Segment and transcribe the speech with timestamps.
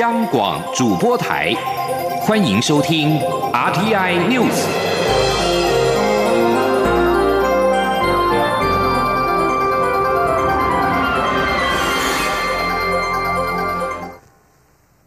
[0.00, 1.52] 央广主播台，
[2.22, 3.20] 欢迎收听
[3.52, 4.64] RTI News。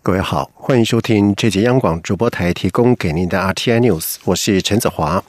[0.04, 5.24] 各位好，欢迎收听这节央广主播台提供给您的 RTI News，我是陈子华。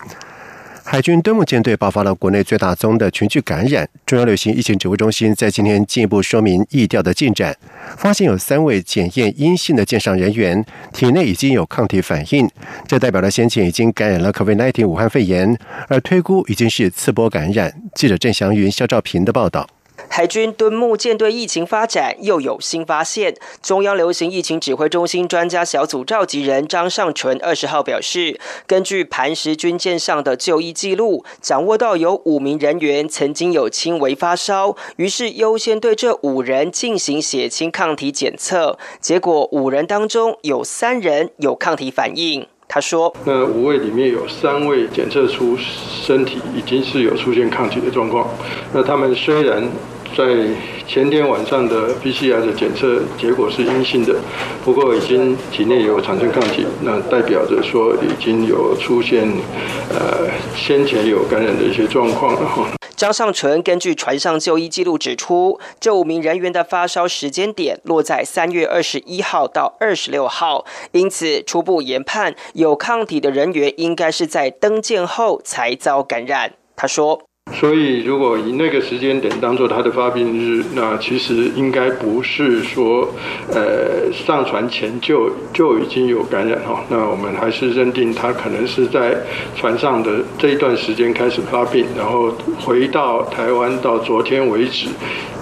[0.88, 3.86] 海军敦睦舰队爆发了国内最大宗的群聚感染。
[4.06, 7.54] 中央流行疫情指挥中心在今天进一步说明疫调的进展，
[7.98, 12.48] 发现有三位检验阴性的舰上人员体内已经有抗体反应，
[12.86, 17.74] 这代表了先前已经感染了 COVID-19 武汉肺炎，而推估已经是次波感染。
[17.96, 19.68] 记者郑祥云、肖兆平的报道。
[20.16, 23.34] 海军敦睦舰队疫情发展又有新发现。
[23.62, 42.46] 中央流行疫情指挥中心专家小组召集人张尚纯二十号表示，根据磐石军舰上的就医记录，掌握到有五名人员曾经有轻微发烧，于是优先对这五人进行血清抗体检测，结果五人当中有三人有抗体反应。
[42.66, 48.26] 他说：“那五位里面有三位检测出身体已经是有出现抗体的状况，
[48.72, 49.62] 那他们虽然。”
[50.16, 50.24] 在
[50.88, 54.16] 前天晚上的 PCR 的检测结果是阴性的，
[54.64, 59.28] 不过已经体内有产生抗体，那代表着说已经有出现
[59.90, 62.72] 呃先前有感染的一些状况了。
[62.96, 76.54] 张尚纯根据船上就医记录指出，这五名人员的发烧时间点落在三月二十一号到二十六号，因此初步研判有抗体的人员应该是在登舰后才遭感染。
[76.74, 77.20] 他说。
[77.54, 83.08] 所以，如果以那个时间点当做他的发病日，那其实应该不是说，
[83.48, 86.84] 呃，上船前就就已经有感染哈。
[86.90, 89.16] 那我们还是认定他可能是在
[89.56, 92.30] 船上的这一段时间开始发病，然后
[92.60, 94.88] 回到台湾到昨天为止，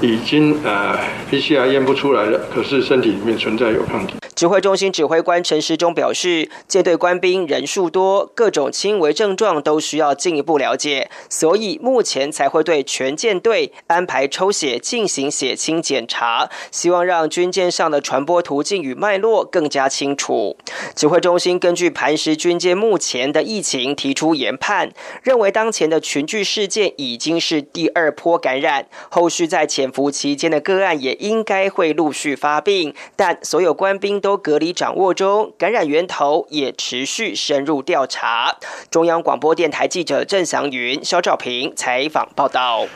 [0.01, 0.97] 已经呃
[1.31, 4.15] PCR 验不出来了，可是身体里面存在有抗体。
[4.35, 20.57] 指挥中心指挥官陈时中表示，舰队官兵人数多，各种轻微症状都需要进一步了解，所以目前才会对全舰队安排抽血进行血清检查，希望让军舰上的传播途径与脉络更加清楚。
[20.97, 24.91] 指挥中心根据磐石军舰目前的疫情提出研判，
[25.23, 34.21] 认为当前的群聚事件已经是第二波感染，后续在潜伏期间的个案也应该会陆续发病，但所有官兵。
[34.25, 38.57] 都隔离掌握中，感染源头也持续深入调查。
[38.91, 42.87] 中央广播电台记者郑祥云、肖兆平采访报道。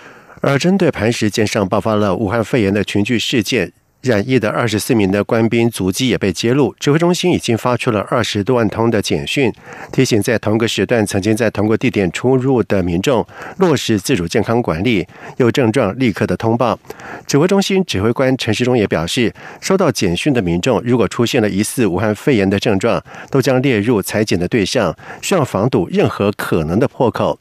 [0.41, 3.75] 而针对磐石舰上爆发了武汉肺炎的群聚事件。
[4.01, 9.53] 染疫的二十四名的官兵足迹也被揭露，指挥中心已经发出了二十多万通的简讯，
[9.93, 13.27] 提醒在同个时段曾经在同个地点出入的民众
[13.57, 15.05] 落实自主健康管理，
[15.39, 16.79] 有症状立刻的通报。
[17.27, 27.39] 指挥中心指挥官陈时中也表示，收到简讯的民众如果出现了疑似武汉肺炎的症状，都将列入裁剪的对象，需要防堵任何可能的破口。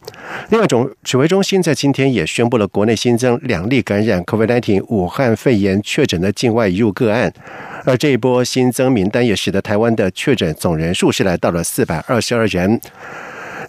[0.49, 7.29] 另外，种指挥中心在今天也宣布了国内新增两例感染 COVID-19 武汉肺炎确诊的另外移入个案，
[7.83, 12.79] 而这一波新增名单也使得台湾的确诊总人数是来到了四百二十二人。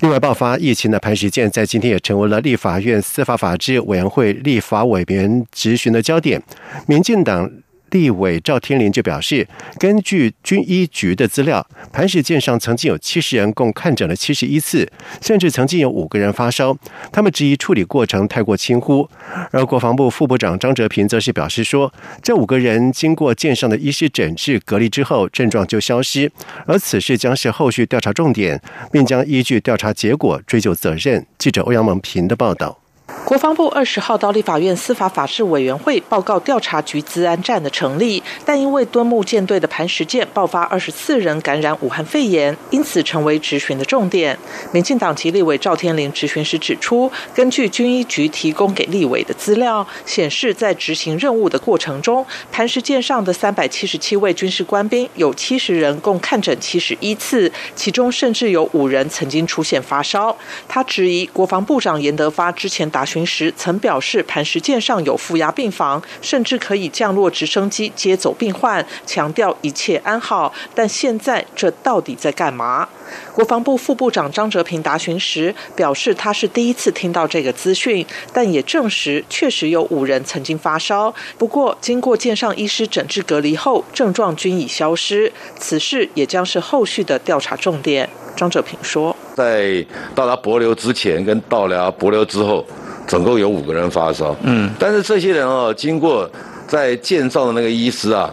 [0.01, 6.41] 另外，爆发疫情的潘石舰在今天也成为了立法院司法法制委员会立法委员质询的焦点。
[6.87, 7.51] 民进党。
[7.91, 9.47] 立委赵天麟就表示，
[9.79, 14.91] 根据军医局的资料，磐石舰上曾经有七十人共看诊了七十一次，
[15.21, 16.77] 甚至曾经有五个人发烧。
[17.13, 19.09] 他们质疑处理过程太过轻忽。
[19.51, 26.31] 而国防部副部长张哲平则是表示说，这五个人经过舰上的医师诊治隔离之后，症状就消失，
[26.67, 28.61] 而此事将是后续调查重点，
[28.93, 31.27] 并将依据调查结果追究责任。
[31.39, 32.88] 记者欧阳蒙平的报道。
[33.25, 44.39] 国防部二十号到立法院司法法制委员会报告调查局资安站的成立，但因为敦睦舰队的磐石舰爆发二十四人感染武汉肺炎，因此成为质询的重点。
[44.73, 60.37] 民进党籍立委赵天麟质询时指出，根据军医局提供给立委的资料显示，在执行任务的过程中，磐石舰上的三百七十七位军事官兵有七十人共看诊七十一次，其中甚至有五人曾经出现发烧。
[60.67, 63.25] 他质疑国防部长严德发之前答询。
[63.25, 70.53] 时曾表示，磐石舰上有负压病房，甚至可以降落直升机接走病患，强调一切安好。
[70.75, 72.89] 但现在这到底在干嘛？
[73.33, 85.31] 国防部副部长张哲平答询时表示，他是第一次听到这个资讯，但也证实确实有五人曾经发烧，不过经过舰上医师诊治隔离后，症状均已消失。
[85.59, 88.09] 此事也将是后续的调查重点。
[88.35, 89.85] 张哲平说，在
[90.15, 92.65] 到达博流之前跟到达博流之后。
[93.09, 96.31] 总共有五个人发烧，嗯，但是这些人哦，经过
[96.69, 98.31] 在建造的那个医师啊，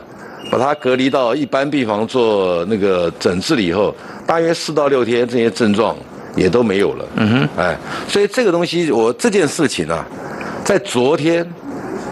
[0.51, 3.95] 把他隔离到一般病房做那个诊治了以后，
[4.27, 5.95] 大约四到六天，这些症状
[6.36, 7.06] 也都没有了。
[7.16, 10.06] 嗯哼，哎，所以这个东西，我这件事情啊，
[10.66, 11.50] 在昨天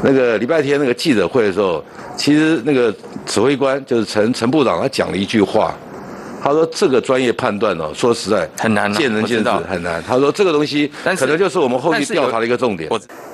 [0.02, 1.84] 那个礼拜天那个记者会的时候，
[2.16, 2.96] 其实那个
[3.26, 5.76] 指挥官就是陈陈部长，他讲了一句话，
[6.44, 10.04] 他说这个专业判断哦，说实在很难，见仁见智，很难。
[10.04, 12.90] 他说这个东西可能就是我们后续调查的一个重点。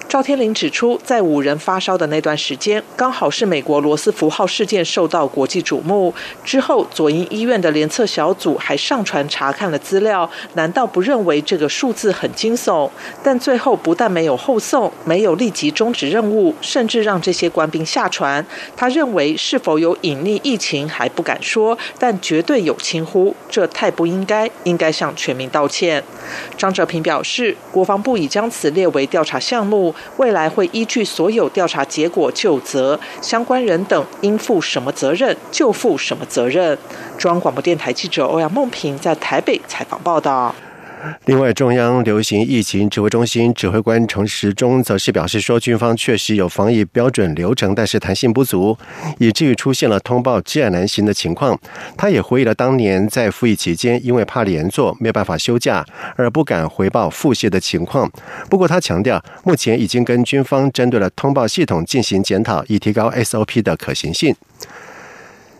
[0.08, 6.12] 赵天林指出，在五人发烧的那段时间，刚好是美国罗斯福号事件受到国际瞩目。
[6.44, 12.90] 之后，左营医院的联测小组还上传查看了资料，难道不认为这个数字很惊悚？
[13.22, 18.44] 但最后不但没有后送，没有立即终止任务，甚至让这些官兵下船。
[18.76, 26.04] 他认为是否有隐匿疫情还不敢说，但绝对有惊呼，这太不应该，应该向全民道歉。
[26.58, 29.96] 张哲平表示，国防部已将此列为调查项目。
[30.18, 36.78] 未来会依据所有调查结果就责，相关人等应负什么责任就负什么责任。
[37.18, 40.54] 中央广播电台记者欧阳梦平在台北采访报道。
[41.26, 48.78] 另外，中央流行疫情指挥中心指挥官陈时中则是表示说，军方确实有防疫标准流程，但是弹性不足，
[49.18, 51.58] 以至于出现了通报接案难行的情况。
[51.96, 55.86] 他也回忆了当年在服役期间，因为怕连坐没有办法休假，
[56.16, 58.12] 而不敢回报腹泻的情况。
[58.50, 64.36] 不过，他强调，目前已经跟军方针对了通报系统进行检讨，以提高 SOP 的可行性。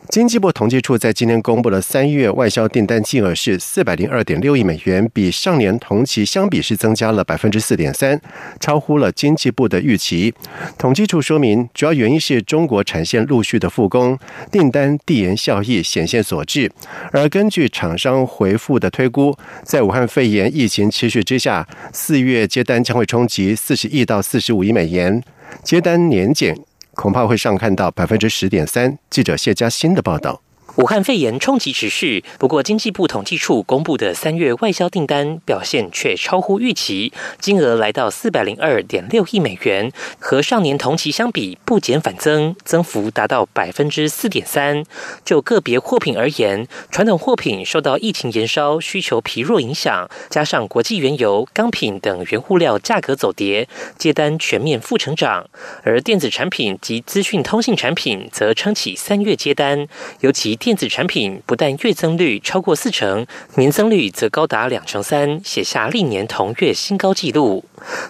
[0.10, 8.20] 经济部统计处在今天公布了三月外销订单金额是四百零二点六亿美元，比上年同期相比是增加了百分之四点三，
[8.60, 10.34] 超乎了经济部的预期。
[10.80, 14.18] 统计处说明，主要原因是中国产线陆续的复工，
[14.52, 16.72] 订单递延效益显现所致。
[17.12, 25.24] 而根据厂商回复的推估，在武汉肺炎疫情持续之下，四月接单将会冲击四十亿到四十五亿美元，
[25.64, 26.69] 接单年减。
[27.00, 28.98] 恐怕会上看到百分之十点三。
[29.10, 30.42] 记者谢佳欣的报道。
[30.76, 44.84] 武汉肺炎冲击持续，不过经济部统计处公布的三月外销订单表现却超乎预期，金额来到四百零二点六亿美元，和上年同期相比不减反增，增幅达到百分之四点三。
[45.26, 53.68] 就个别货品而言，传统货品受到疫情延烧、需求疲弱影响，加上国际原油、钢品等原物料价格走跌，
[53.98, 55.44] 接单全面负成长；
[55.84, 59.88] 而电子产品及资讯通信产品则撑起三月接单，
[60.22, 60.80] 尤其电。
[60.80, 67.66] 子产品不但月增率超过四成，年增率则高达两成三，写下历年同月新高纪录。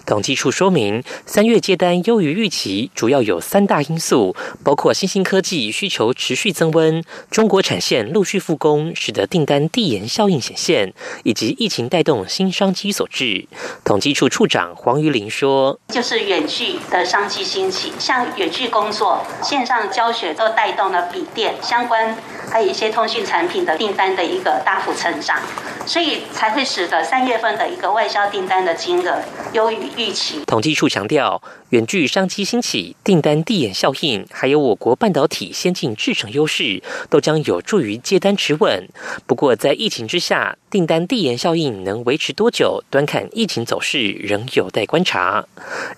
[0.06, 10.92] 统计处说明，三月接单优于预期，主要有三大因素，包括新兴科技需求持续增温，中国产线陆续复工，使得订单递延效应显现，
[11.24, 13.48] 以及疫情带动新商机所致。
[13.84, 22.16] 统计处处长黄玉玲说：“就是远距的商机兴起，像远距工作、线上教学都带动了笔电相关，
[22.48, 25.40] 还有一些通讯产品的订单的一个大幅成长，
[25.84, 29.18] 所以才会使得三月份的一个外销订单的金额。”
[29.52, 30.44] 优于预期。
[30.46, 38.88] 统计处强调，远距商机兴起、订单递延效应，还有我国半导体先进制程优势，都将有助于接单持稳。
[39.26, 45.44] 不过，在疫情之下，订单递延效应能维持多久，端看疫情走势，仍有待观察。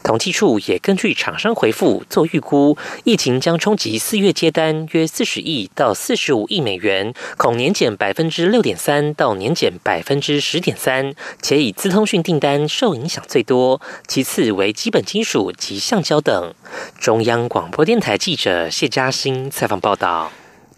[0.02, 13.80] 统计处也根据厂商回复做预估，疫情将冲击四月接单约四十亿到四十五亿美元，恐年减百分之六点三到年减百分之十点三，且以资通讯订单受影响最多。
[14.06, 16.54] 其次为基本金属及橡胶等。
[16.98, 20.32] 中央广播电台记者谢嘉欣采访报道。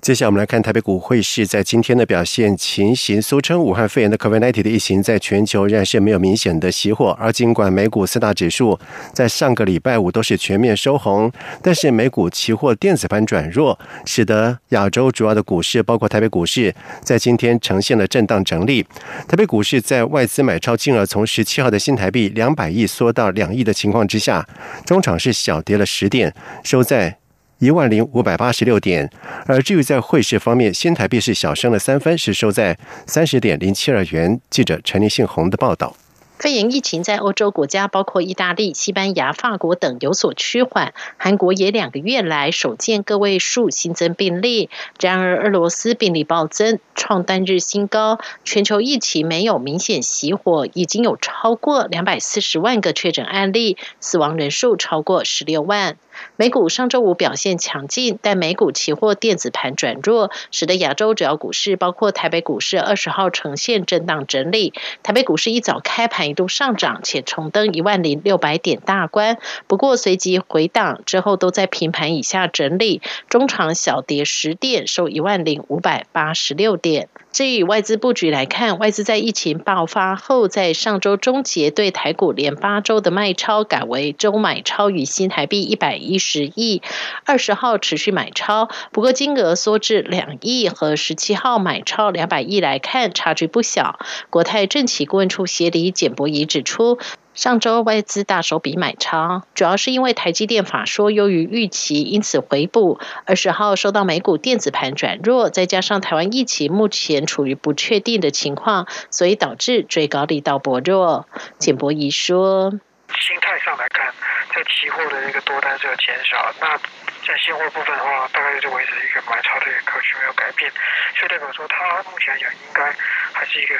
[0.04, 3.22] 接下来我们来看台北股汇市在今天的表现情形。
[3.22, 8.78] 俗称武汉肺炎的 COVID-19 的疫情在全球仍然是没有明显的熄火，而尽管美股四大指数
[9.14, 11.32] 在上个礼拜五都是全面收红，
[11.62, 18.82] 但是美股期货电子盘转弱，使得亚洲主要的股市，包括台北股市，在今天呈现了震荡整理。
[19.26, 24.46] 台北股市在外资买超金额从十七号的新台币两百亿缩到两亿的情况之下，
[24.84, 27.23] 中场是小跌了十点，收在。
[27.64, 29.10] 一万零五百八十六点，
[29.46, 34.38] 而至于在汇市方面，新台币是小升了三分，是收在三十点零七二元。
[34.50, 35.96] 记者陈立信宏的报道。
[36.36, 44.68] 肺炎疫情在欧洲国家，包括意大利、西班牙、法国等有所趋缓，韩国也两个月来首见个位数新增病例。
[45.00, 48.18] 然而，俄罗斯病例暴增，创单日新高。
[48.44, 55.96] 全球疫情没有明显熄火，已经有超过两百四十万个确诊案例，死亡人数超过十六万。
[56.36, 64.72] 美股上周五表现强劲，但美股期货电子盘转弱，使得亚洲主要股市，包括台北股市，二十号呈现震荡整理。
[65.02, 77.08] 台北股市一早开盘一度上涨，且重登一万零六百点大关，不过随即回档之后，都在平盘以下整理，中场小跌十点，收一万零五百八十六点。
[77.34, 86.80] 至于外资布局来看，外资在疫情爆发后，在上周终结对台股连八周的卖超，改为周买超与新台币一百一十亿。
[87.24, 93.98] 二十号持续买超，不过金额缩至两亿，和十七号买超两百亿来看，差距不小。
[94.30, 97.00] 国泰政企顾问处协理简博仪指出。
[97.34, 103.00] 上周外资大手笔买超，主要是因为台积电法说优于预期，因此回补。
[103.26, 111.26] 二十号收到美股电子盘转弱，再加上台湾疫情目前处于不确定的情况，所以导致最高力道薄弱。
[111.58, 112.70] 简博仪说
[113.18, 114.14] ：“心态上来看，
[114.54, 116.78] 在期货的一个多单是有减少，那。”
[117.26, 120.70] 在现货部分的话，大概就是维持一个买超的一个格局没有改变，
[121.16, 122.84] 所以代表说它目前来讲应该
[123.32, 123.74] 还是一个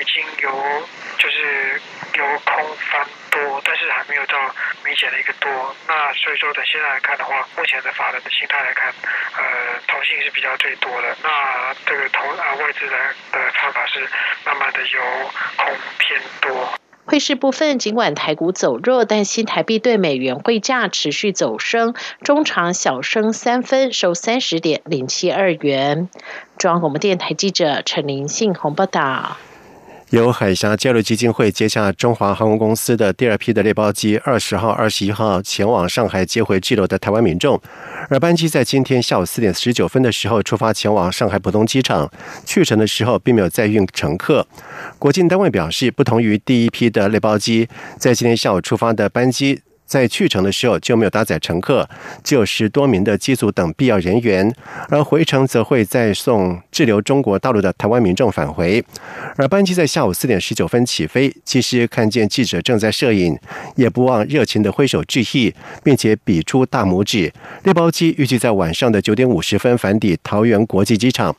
[0.00, 1.80] 已经由就是
[2.14, 4.36] 由空翻多，但是还没有到
[4.84, 5.74] 明显的一个多。
[5.86, 8.92] 那所以说等现在来看的话，目前的法人的心态来看，
[9.36, 11.16] 呃，投信是比较最多的。
[11.22, 12.96] 那这个投啊外资的
[13.32, 14.00] 的看法是
[14.44, 15.00] 慢慢的由
[15.56, 16.81] 空偏多。
[17.04, 26.08] 汇市部分，尽管台股走弱，但新台币对美元汇价持续走升，中长小升三分，收三十点零七二元。
[26.56, 29.36] 中央广播电台记者陈林信鸿报道。
[30.10, 37.60] 由海峡交流基金会接下中华航空公司的第二批的猎包机，二十号、二十一号前往上海接回滞留的台湾民众。
[38.10, 42.10] 而班机在今天下午四点十九分的时候出发前往上海浦东机场，
[42.44, 44.46] 去程的时候并没有载运乘客。
[45.02, 47.68] 国境单位表示，不同于第一批的类包机，
[47.98, 49.60] 在今天下午出发的班机。
[49.92, 51.86] 在去程的时候就没有搭载乘客，
[52.24, 54.50] 只有十多名的机组等必要人员，
[54.88, 58.82] 而回程则会再送滞留中国大陆的台湾民众返回。
[59.36, 63.38] 而班机在下午四点十九分起飞，机师看见记者正在摄影，
[63.76, 67.30] 也不忘热情的挥手致意，并且比出大拇指。
[67.64, 71.36] 猎包机预计在晚上的九点五十分返抵桃园国际机场。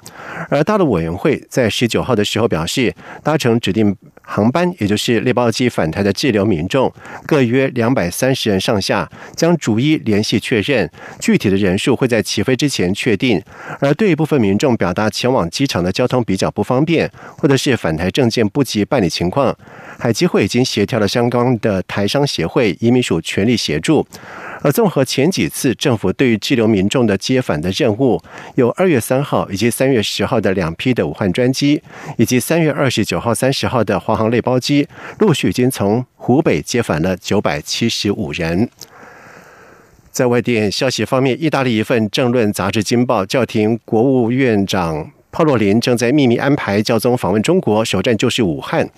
[0.50, 2.93] 而大陆委员会在十九号的时候表示，
[3.24, 3.98] 搭乘指定。
[4.25, 6.92] 航班，也就是猎豹机返台的滞留民众，
[7.27, 10.89] 各约两百三十人上下，将逐一联系确认，
[11.20, 13.42] 具体的人数会在起飞之前确定。
[13.80, 19.56] 而对一部分民众表达前往机场的交通比较不方便，或者是返台证件不及办理情况，
[20.00, 24.06] 海基会已经协调了相关的台商协会、移民署全力协助。
[24.63, 28.20] 而综合前几次政府对于滞留民众的接返的任务，
[28.55, 31.82] 有二月三号以及三月十号的两批的武汉专机，
[32.17, 34.88] 以及三月二十九号、三十号的华航类包机，
[35.20, 38.70] 陆续已经从湖北接返了九百七十五人。
[40.12, 48.89] 在外电消息方面，意大利一份政论杂志《金报》叫停国务院长帕洛林正在秘密安排教宗访问中国，首站就是武汉。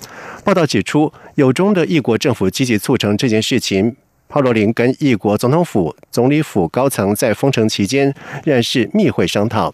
[0.43, 3.95] 报道指出，有中的异国政府积极促成这件事情。
[4.35, 8.13] 奥罗林跟异国总统府、总理府高层在封城期间
[8.43, 9.73] 仍然是密会商讨。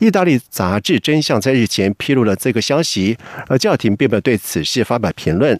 [0.00, 3.16] 意大利杂志《真相》在日前披露了这个消息，
[3.48, 5.58] 而教廷并没有对此事发表评论。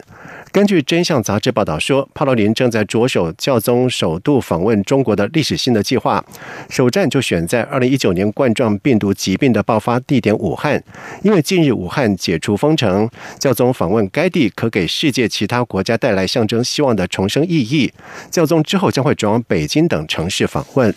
[0.53, 6.23] 根据《真相》杂志报道说，帕罗林正在着手教宗首度访问中国的历史性的计划，
[6.69, 10.83] 首站就选在二零一九年冠状病毒疾病的爆发地点武汉，
[11.23, 17.91] 因为近日武汉解除封城，教宗访问该地可给世界其他国家带来象征希望的重生意义。
[18.29, 20.93] 教宗之后将会转往北京等城市访问。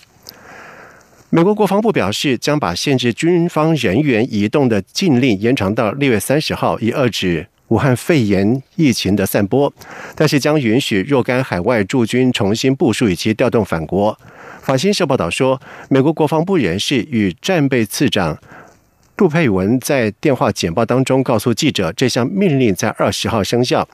[1.31, 7.47] 美国国防部表示，将把限制军方人员移动的禁令延长到六月三十号，以遏制。
[7.69, 9.73] 武汉肺炎疫情的散播，
[10.15, 14.19] 但是将允许若干海外驻军重新部署以及调动返国。
[14.63, 18.39] 法新社报道说，美国国防部人士与战备次长。
[19.17, 23.89] 杜佩文在电话简报当中告诉记者，这项命令在二十号生效。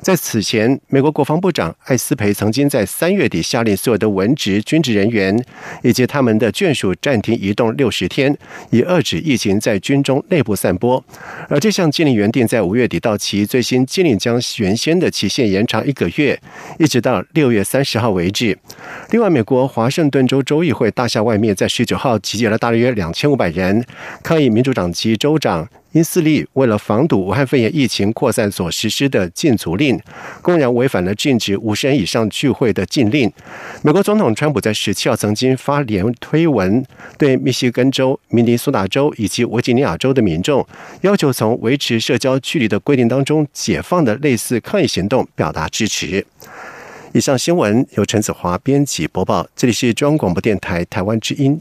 [0.00, 5.36] 在此前，美国国防部长艾斯培曾经在三月底下令所有的文职军职人员
[5.82, 8.38] 以及他们的眷属暂停移动六十天，
[8.70, 11.04] 以遏制疫情在军中内部散播。
[11.48, 16.40] 而这项禁令原定在五月底到期，最新禁令将原先的期限延长一个月，
[16.78, 18.56] 一直到六月三十号为止。
[19.10, 23.84] 另外，美国华盛顿州州议会大厦外面在十九号集结了大约两千五百人
[24.22, 24.62] 抗议民。
[24.68, 29.98] 州长及州长因斯利为了防堵武汉肺炎疫情扩散所实施的禁足令，
[30.42, 33.32] 公然违反了禁止五十人以上聚会的禁令。
[33.82, 36.84] 美国总统川普在十七号曾经发连推文，
[37.16, 40.66] 对密西根州、明尼苏达州以及维吉尼亚州的民众，
[41.00, 46.26] 要求从维持社交距离的规定当中解放的类似抗议行动表达支持。
[47.14, 51.58] 以上新闻由陈子华编辑播报，这里是中央广播电台台湾之音。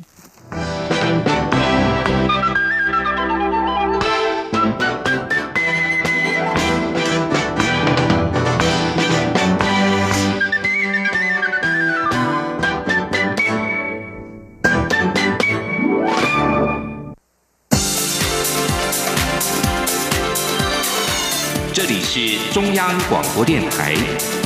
[22.09, 23.93] 是中央广播电台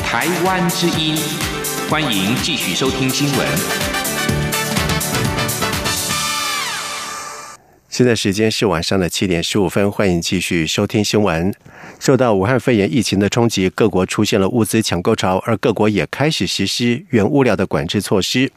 [0.03, 1.15] 台湾之音，
[1.87, 3.47] 欢迎继续收听新闻。
[7.87, 11.53] 现在时间是晚上的七点十五分，欢迎继续收听新闻。
[11.99, 18.51] 受到武汉肺炎疫情的冲击，各国出现了物资抢购潮，而各国也开始实施原物料的管制措施。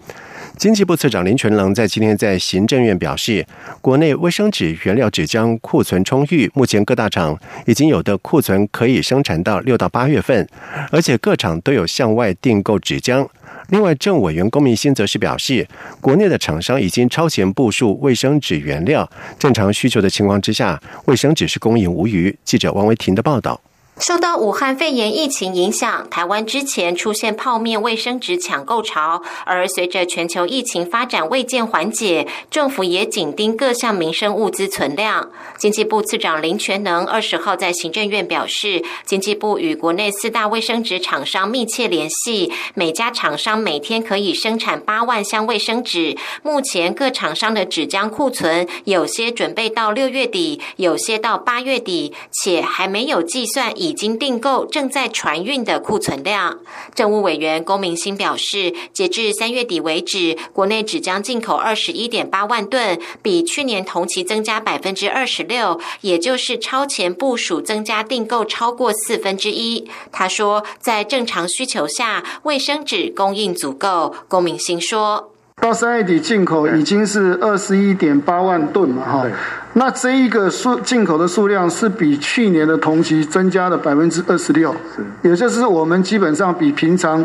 [0.56, 3.44] 经济部次长林全龙在今天在行政院表示，
[3.80, 10.48] 国内卫生纸原料纸浆库存充裕，目前各大厂已经有的库存可以生产到六到八月份，
[10.92, 13.26] 而且各厂都有向外订购纸浆。
[13.68, 15.66] 另外，政委员龚明鑫则是表示，
[16.00, 22.34] 国内的厂商已经超前部署卫生纸原料，正常需求的情况之下，卫生纸是供应无虞。
[22.44, 23.60] 记者王维婷的报道。
[24.00, 35.30] 受到武汉肺炎疫情影响，台湾之前出现泡面卫生纸抢购潮，而随着全球疫情发展未见缓解，政府也紧盯各项民生物资存量。
[35.56, 46.16] 经济部次长林全能二十号在行政院表示，经济部与国内四大卫生纸厂商密切联系，每家厂商每天可以生产八万箱卫生纸。
[46.42, 53.72] 目前各厂商的纸浆库存，有些准备到六月底，有些到八月底，且还没有计算。
[53.84, 56.58] 已经订购、正在船运的库存量，
[56.94, 69.86] 政务委员龚明鑫表示，截至三月底为止，国内只将进口二十一点八万吨，比去年同期增加百分之二十六，也就是超前部署增加订购超过四分之一。
[70.10, 74.14] 他说，在正常需求下，卫生纸供应足够。
[74.28, 75.33] 龚明鑫说。
[75.62, 79.26] 到三月底进口已经是二十一点八万吨嘛，哈，
[79.74, 84.74] 那这一个数进口的数量是比去年的同期增加了百分之二十六，
[85.22, 87.24] 也就是我们基本上比平常，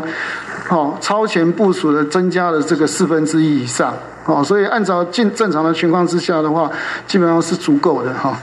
[0.70, 3.92] 哦超前部署的增加了这个四分之一以上，
[4.24, 6.70] 哦，所以按照正正常的情况之下的话，
[7.06, 8.34] 基本上是足够的哈。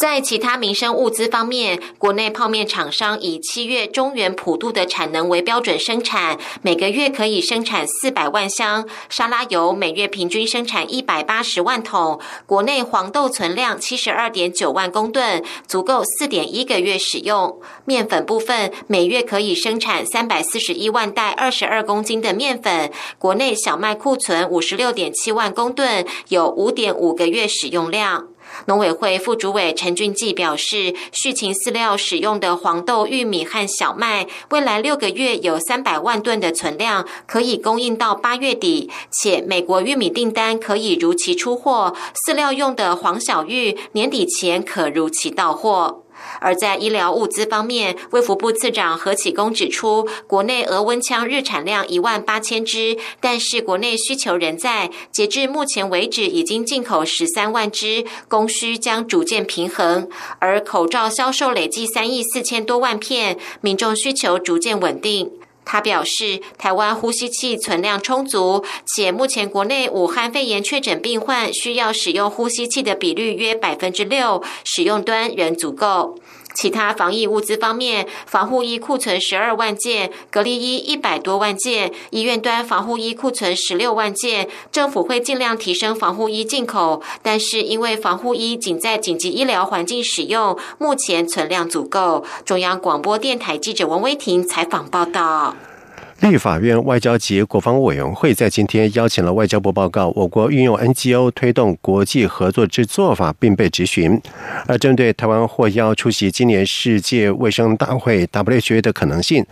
[0.00, 12.18] 在其他民生物资方面，国内泡面厂商以七月中原普渡的产能为标准生产，每个月可以生产四百万箱；沙拉油每月平均生产一百八十万桶。
[12.46, 17.60] 国内黄豆存量七十二点九万公吨，足够四点一个月使用。
[17.84, 22.90] 面粉部分，每月可以生产三百四十一万袋二十二公斤的面粉。
[23.18, 28.28] 国内小麦库存五十六点七万公吨，有五点五个月使用量。
[28.66, 38.90] 农委会副主委陈俊记表示，畜禽饲料使用的黄豆、玉米和小麦，未来六个月有三百万吨的存量，可以供应到八月底。
[39.10, 41.94] 且美国玉米订单可以如期出货，
[42.26, 45.99] 饲料用的黄小玉年底前可如期到货。
[46.40, 54.90] 而在医疗物资方面，卫福部次长何启功指出，国内额温枪日产量一万八千支，但是国内需求仍在。
[55.10, 60.08] 截至目前为止，已经进口十三万支，供需将逐渐平衡。
[60.38, 65.39] 而口罩销售累计三亿四千多万片，民众需求逐渐稳定。
[65.72, 76.18] 他表示，台湾呼吸器存量充足，且目前国内武汉肺炎确诊病患需要使用呼吸器的比率约百分之六，使用端仍足够。
[76.54, 84.48] 其他防疫物资方面，防护衣库存十二万件，隔离衣一百多万件，医院端防护衣库存十六万件。
[84.70, 92.24] 政府会尽量提升防护衣进口，但是因为防护衣仅在紧急医疗环境使用，目前存量足够。
[92.44, 95.54] 中央广播电台记者王威婷采访报道。
[96.20, 104.20] 立法院外交及国防委员会在今天邀请了外交部报告我国运用 NGO 推动国际合作之做法，并被质询。
[104.66, 109.46] 而针对台湾获邀出席今年世界卫生大会 （WHO） 的可能性。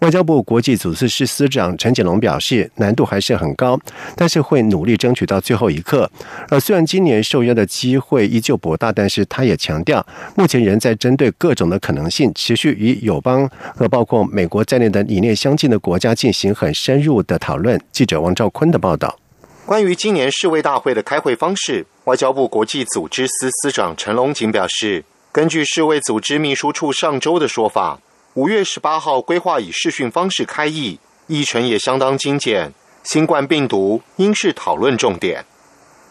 [0.00, 3.78] 外交部国际组织司司长陈锦龙表示，难度还是很高，
[4.14, 6.08] 但是会努力争取到最后一刻。
[6.48, 10.06] 而虽然今年受邀的机会依旧博大，但是他也强调，
[10.36, 17.80] 目前仍在针对各种的可能性，持续与友邦和包括美国在内的理念相近的国家进行很深入的讨论。
[17.90, 19.18] 记者王兆坤的报道。
[19.66, 27.98] 关于今年世卫大会的开会方式，外交部国际组织司司长陈龙锦表示，根据世卫组织秘书处上周的说法。
[28.38, 32.72] 五月十八号规划以视讯方式开议，议程也相当精简。
[33.02, 35.44] 新冠病毒应是讨论重点。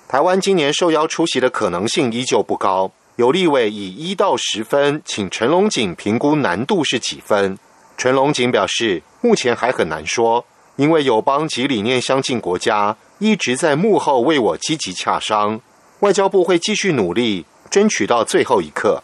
[0.10, 2.92] 台湾今年受邀出席的可能性依旧不高。
[3.16, 7.58] 有立委以一到十分，请陈龙锦评估难度是几分？
[7.96, 10.44] 陈龙锦表示，目前还很难说，
[10.76, 15.62] 因为友邦及理念相近国家一直在幕后为我积极洽商，
[16.02, 19.02] 外交部会继续努力，争取到最后一刻。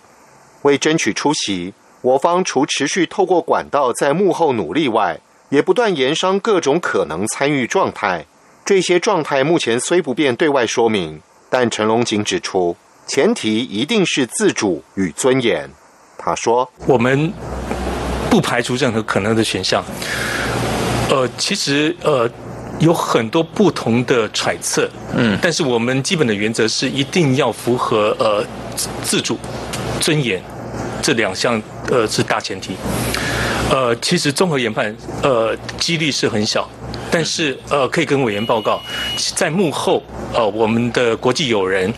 [0.63, 8.25] 为争取出席，我方除持续透过管道在幕后努力外，也不断研商各种可能参与状态。
[8.63, 12.75] 这些状态目前虽不便对外说明，但陈龙锦指出，
[13.07, 15.69] 前提一定是自主与尊严。
[16.17, 17.33] 他说：“我们。”
[18.29, 19.83] 不排除任何可能的选项。
[21.07, 22.27] 呃，其实呃
[22.79, 28.43] 有很多不同的揣测，嗯，但是我们基本的原则是一定要符合呃
[29.03, 29.37] 自主、
[29.99, 30.41] 尊严
[30.99, 32.75] 这两项呃是大前提。
[33.69, 36.69] 呃，其实综合研判呃几率是很小，
[37.09, 38.81] 但是呃可以跟委员报告，
[39.35, 41.89] 在幕后呃我们的国际友人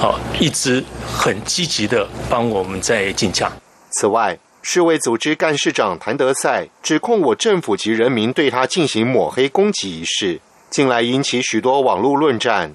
[0.00, 3.52] 啊一直很积极的帮我们在竞价。
[3.90, 4.38] 此外。
[4.66, 12.74] 世卫组织干事长谭德赛指控我政府及人民对他进行抹黑攻击一事，近来引起许多网络论战。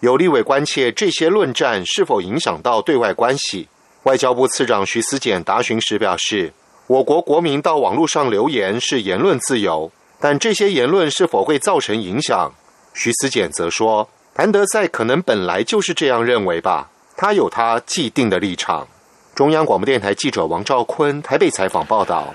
[0.00, 3.68] 有立委关切这些论战是否影响到对外关系。
[4.08, 6.54] 外交部次长徐思俭答询时表示，
[6.86, 12.50] 我国国民到网络上留言是言论自由，但这些言论是否会造成影响？
[12.94, 18.88] 徐思俭则说，谭德赛可能本来就是这样认为吧，他有他既定的立场。
[19.34, 22.32] 中央广播电台记者王兆坤台北采访报道。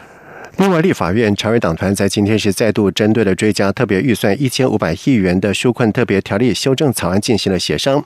[0.57, 8.03] 另外，立法院朝野党团在今天是再度针对了追加特别预算一千五百亿元的纾困特别条例修正草案进行了协商。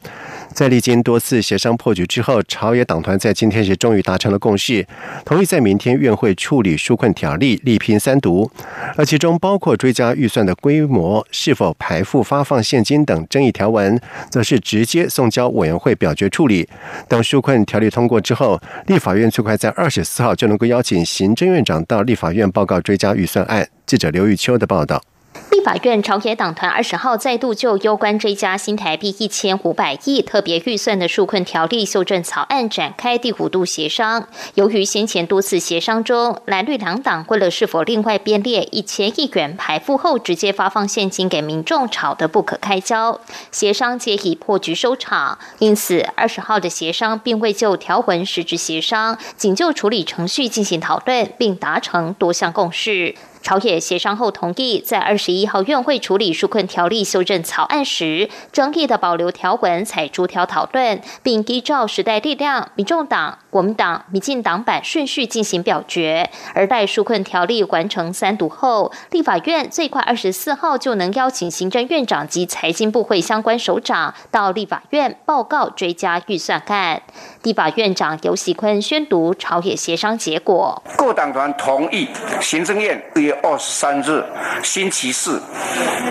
[0.54, 4.88] 在历经多次协商破局之后，朝野党团在今天是终于达成了共识，
[5.26, 8.50] 同意在明天院会处理纾困条例，力拼三读。
[8.96, 14.00] 而其中包括追加预算的规模、是否排付发放现金等争议条文，
[14.32, 16.68] 则是直接送交委员会表决处理。
[17.10, 22.37] 等纾困条例通过之后，立法院最快在二十四号就能够邀请行政院长到立法院。
[22.38, 25.02] 院报告追加预算案，记者刘玉秋的报道。
[25.50, 34.28] 立法院朝野党团二十号再度就攸关追加新台币一千五百亿特别预算的纾困条例修正草案展开第五度协商。
[34.56, 43.20] 由于先前多次协商中，蓝绿两党为了是否另外编列一千亿元排付后直接发放现金给民众吵得不可开交，
[43.52, 45.40] 协商皆以破局收场。
[45.60, 53.16] 因此，二十号的协商并未就条文实质协商，仅就处理程序进行讨论，并达成多项共识。
[53.40, 66.30] 朝野协商后同意，在二十一号院会处理纾困条例修正草案时，整体的保留条文采逐条讨论，并依照时代力量、民众党、国民党、民进党版顺序进行表决。
[66.54, 77.02] 而待纾困条例完成三读后，立法院最快二十四号就能邀请行政院长及财经部会相关首长到立法院报告追加预算案。
[77.42, 82.08] 立法院长游锡坤宣读朝野协商结果，各党团同意
[82.40, 84.24] 行政院约二十三日
[84.62, 85.42] 星期四，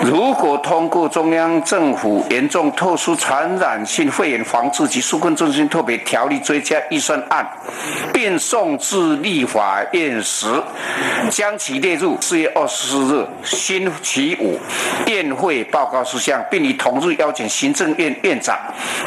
[0.03, 7.46] 如果通过中央政府严重特殊传染性肺炎防治及纾困中心特别条例追加预算案，案
[8.12, 10.46] 并送至立法院时，
[11.31, 14.59] 将其列入四月二十四日星期五
[15.07, 18.59] 院会报告事项，并于同日邀请行政院院长、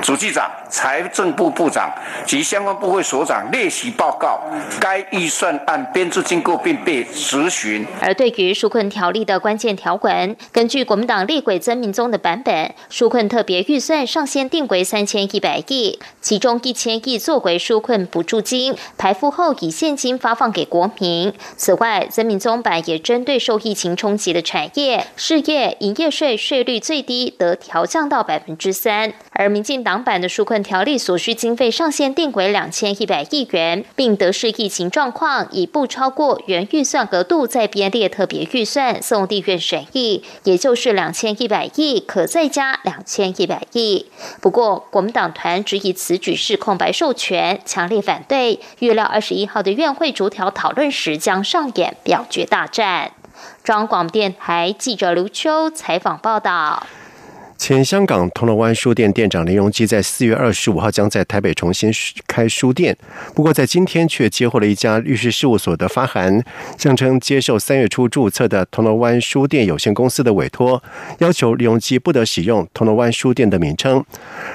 [0.04, 1.90] 主计长、财政部部长。
[2.26, 4.40] 及相关部会所长列席报告
[4.80, 7.86] 该预算案编制经过并被执行。
[8.02, 21.34] 而对于纾困条例的关键条款，根据国民党立委曾明宗的版本，纾困特别预算上限定为三千一百亿，其中一千亿作为纾困补助金，排付后以现金发放给国民。
[21.56, 32.10] 此外，曾明宗版也针对受疫情冲击的产业、事业营业税税率最低得调降到百分之三，而民进党版的纾困条例所需经费上限。
[32.20, 44.08] 定为两千一百亿元，并得视疫情状况，以不超过原预算额度再编列特别预算送地院审议，也就是两千一百亿可再加两千一百亿。
[44.42, 48.60] 不过，国民党团只以此举是空白授权，强烈反对。
[48.80, 53.12] 预料二十一号的院会逐条讨论时将上演表决大战。
[53.64, 56.86] 中央广电台记者刘秋采访报道。
[57.60, 61.92] 前香港铜锣湾书店店长林荣基在四月二十五号将在台北重新
[62.26, 62.98] 开书店，
[63.36, 66.42] 不过在今天却接获了一家律师事务所的发函，
[66.78, 70.82] 声称接受三月初注册的铜锣湾书店有限公司的委托，
[71.20, 74.04] 要求林荣基不得使用铜锣湾书店的名称。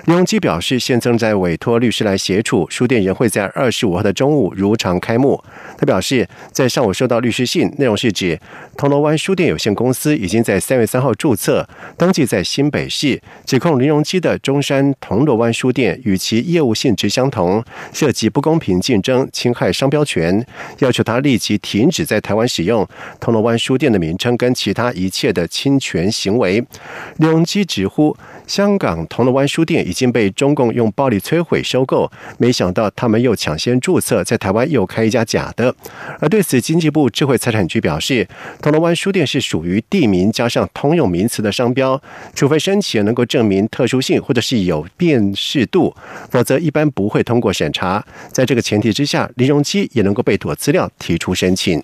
[0.07, 5.41] 林荣基表示，现正在委托律师来协助，书店仍会在二十五号的中午如常开幕。
[5.77, 8.41] 他表示，在上午收到律师信，内容是指
[8.79, 12.89] 铜锣湾书店有限公司已经在三月三号注册登记在新北。
[12.95, 20.47] 系，指控林荣基的中山铜锣湾书店与其业务性质相同，涉及不公平竞争、侵害商标权，
[20.79, 22.87] 要求他立即停止在台湾使用
[23.19, 26.65] 铜锣湾书店的名称跟其他一切的侵权行为。
[27.17, 28.17] 林荣基直呼。
[28.47, 35.75] 香港铜锣湾书店已经被中共用暴力摧毁收购，没想到他们又抢先注册，在台湾又开一家假的。
[36.21, 38.27] 而对此，经济部智慧财产局表示，
[38.61, 42.01] 铜锣湾书店是属于地名加上通用名词的商标，
[42.35, 45.95] 除非申请能够证明特殊性或者是有辨识度，
[46.31, 48.05] 否则一般不会通过审查。
[48.31, 51.83] 在这个前提之下，林荣基也能够被妥资料提出申请。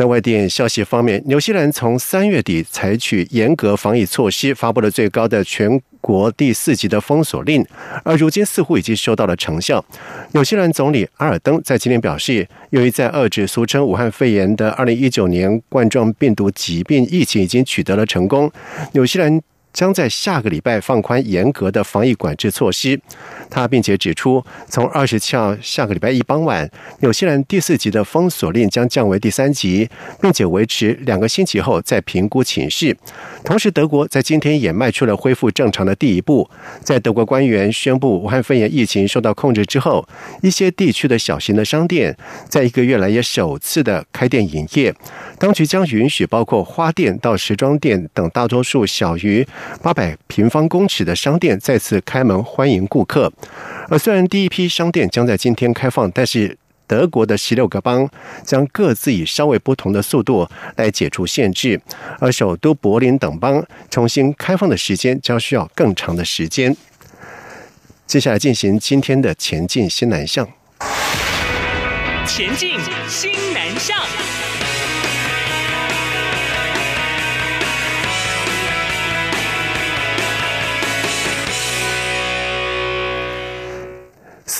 [0.00, 7.62] 在外电消息方面，纽西兰从三月底采取严格防疫措施，发布了最高的全国第四级的封锁令，
[8.02, 9.84] 而如今似乎已经收到了成效。
[10.32, 18.50] 纽西兰总理阿尔登在今天表示，由于在遏制俗称武汉肺炎的二零一九年冠状病毒疾病疫情已经取得了成功，
[18.92, 19.42] 纽西兰。
[19.72, 23.00] 将在下个礼拜放宽严格的防疫管制措施。
[23.48, 29.88] 他并且指出，从二十七号下个礼拜一傍晚，纽西兰第四级的封锁令将降为第三级，
[30.20, 32.96] 并且维持两个星期后再评估情势。
[33.44, 36.48] 同时，德国在今天也迈出了恢复正常的第一步。
[36.84, 40.06] 在德国官员宣布武汉肺炎疫情受到控制之后，
[40.42, 42.16] 一些地区的小型的商店
[42.48, 44.94] 在一个月来也首次的开店营业。
[45.40, 49.44] 当局将允许包括花店到时装店等大多数小于
[49.82, 53.32] 八百平方公尺的商店再次开门欢迎顾客。
[53.88, 58.06] 而虽然第一批商店将在今天开放，但是德国的十六个邦
[58.44, 61.80] 将各自以稍微不同的速度来解除限制，
[62.18, 66.76] 而首都柏林等邦重新开放的时间将需要更长的时间。
[68.06, 70.46] 接下来进行今天的前进新南向。
[72.26, 73.96] 前进新南向。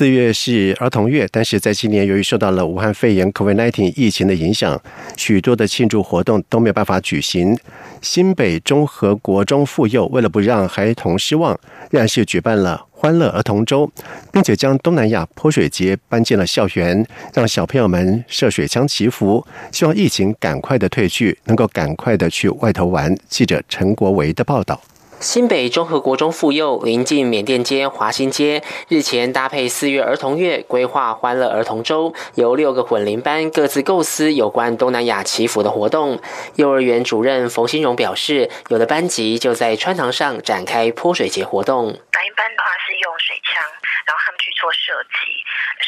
[0.01, 4.81] 四月是儿童月，但是在今年由于受到了武汉肺炎 （COVID-19） 疫情的影响，
[5.15, 7.55] 许多的庆祝活动都没有办法举行。
[8.01, 11.53] 新北中和国中妇幼为了不让孩童失望，
[11.91, 13.93] 仍然是举办了欢乐儿童周，
[14.33, 23.15] 并且将东南亚泼水节搬进了校园，让小朋友们射水枪祈福，希望疫情赶快的退去，能够赶快的去外头玩。
[23.29, 24.81] 记者陈国维的报道。
[25.21, 36.19] 新北中和国中妇幼临近缅甸街、华新街，日前搭配四月儿童月，规划欢乐儿童周，由六个混龄班各自构思有关东南亚祈福的活动。
[36.55, 41.93] 幼儿园主任冯新荣表示，有的班级就在穿堂上展开泼水节活动。
[41.93, 43.63] 白班的话是用水枪，
[44.07, 45.37] 然后他们去做设计。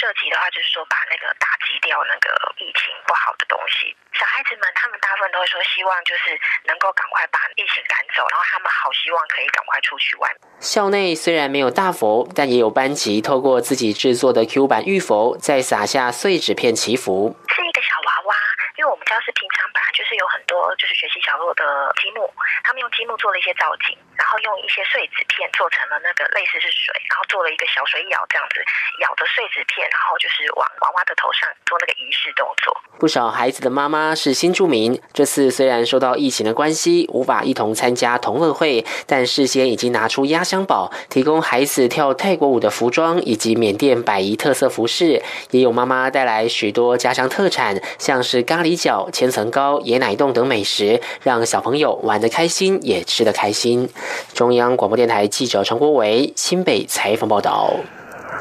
[0.03, 3.95] 射击的话就是说把那个打击掉那个疫情不好的东西。
[4.19, 6.35] 小孩子们他们大部分都会说希望就是
[6.67, 10.27] 能够赶快把疫情赶走，然后他们好希望可以赶快出去玩。
[10.59, 17.31] 校内虽然没有大佛，但也有班级透过自己制作的 Q 版玉佛，再撒下碎纸片祈福。
[17.55, 18.35] 是一个小娃娃，
[18.75, 22.27] 因为我们教室平常本来就是有很多就是学习角落的积木，
[22.65, 28.61] 他们用积木做了一些造景，然后用一些碎纸片做成了那个类似是水，然后做了一个小水舀这样子，
[29.01, 32.77] 舀着碎纸片，然后就是往娃娃的头上做那个仪式动作。
[32.99, 53.89] 不少孩子的妈妈是新住民，这次虽然受到疫情的关系无法一同参加同乐会，但事先已经拿出压箱宝，提供孩子跳泰国舞的服装以及缅甸百夷特色服饰，也有妈妈带来许多家乡特产，像是咖喱饺、千层糕、椰奶冻等美食，让小朋友玩得开心，也吃得开心。
[54.35, 57.75] 中央广播电台记者陈国伟新北采访报道。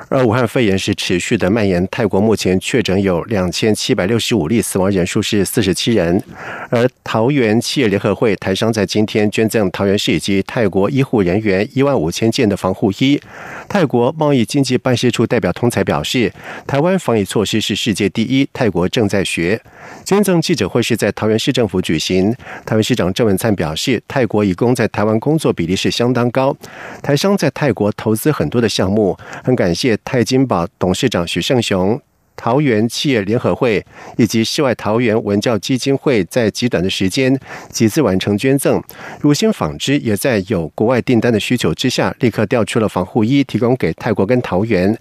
[0.10, 6.22] 而武汉肺炎是持续的蔓延，泰国目前确诊有两千七百六十五例，死亡人数是四十七人。
[6.70, 13.22] 而桃园企业联合会台商在今天捐赠桃园市以及泰国医护人员一万五千件的防护衣。
[13.70, 16.34] 泰国贸易经济办事处代表通才表示，
[16.68, 19.62] 台湾防疫措施是世界第一，泰国正在学。
[20.04, 22.36] 捐赠记者会是在桃园市政府举行，
[22.66, 26.56] 桃园市长郑文灿表示，泰国义工在台湾工作比例是相当高，
[27.02, 29.91] 台商在泰国投资很多的项目，很感谢。
[30.04, 32.00] 泰金宝董事长许胜雄、
[32.36, 33.86] 桃园企业联合会
[34.18, 38.82] 以及世外桃源文教基金会在极短的时间几次完成捐赠。
[39.20, 44.98] 如新纺织也在有国外订单的需求之下，立刻调出了防护衣提供给泰国跟桃园。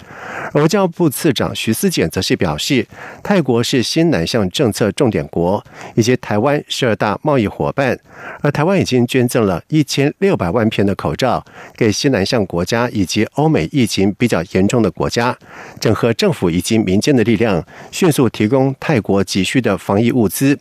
[0.53, 2.87] 而外交部次长徐思俭则是表示，
[3.23, 7.99] 泰国是新南向政策重点国，以及台湾是二大贸易伙伴，
[8.43, 11.45] 而台湾已经捐赠了一千六百万片的口罩
[11.77, 15.37] 给新南向国家以及欧美疫情比较严重的国家，
[15.79, 20.59] 整合政府以及民间的力量，迅速提供泰国急需的防疫物资。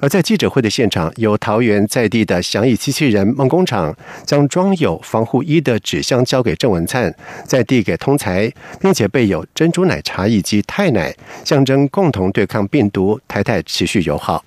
[0.00, 3.96] 而在记者会的现场，有桃园在地的祥义机器人梦工厂，
[4.26, 7.14] 将装有防护衣的纸箱交给郑文灿，
[7.46, 11.14] 再递给通才，并且被有珍珠奶茶以及泰奶，
[11.44, 14.44] 象征共同对抗病毒，台泰持续友好。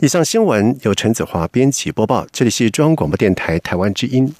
[0.00, 4.34] 以上新闻由陈子华编辑播报，这里是中央广播电台台湾之音。